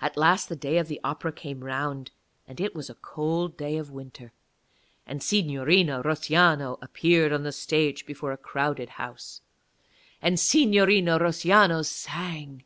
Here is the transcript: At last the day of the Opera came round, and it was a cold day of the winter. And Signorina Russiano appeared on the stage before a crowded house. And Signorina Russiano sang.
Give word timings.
At 0.00 0.16
last 0.16 0.48
the 0.48 0.54
day 0.54 0.78
of 0.78 0.86
the 0.86 1.00
Opera 1.02 1.32
came 1.32 1.64
round, 1.64 2.12
and 2.46 2.60
it 2.60 2.72
was 2.72 2.88
a 2.88 2.94
cold 2.94 3.56
day 3.56 3.78
of 3.78 3.88
the 3.88 3.92
winter. 3.92 4.32
And 5.08 5.20
Signorina 5.24 6.04
Russiano 6.04 6.78
appeared 6.80 7.32
on 7.32 7.42
the 7.42 7.50
stage 7.50 8.06
before 8.06 8.30
a 8.30 8.36
crowded 8.36 8.90
house. 8.90 9.40
And 10.22 10.38
Signorina 10.38 11.18
Russiano 11.18 11.84
sang. 11.84 12.62